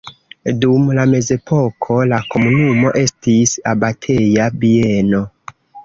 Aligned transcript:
Dum 0.61 0.87
la 0.99 1.03
mezepoko 1.11 1.99
la 2.13 2.21
komunumo 2.35 2.95
estis 3.05 3.57
abateja 3.77 4.53
bieno. 4.67 5.27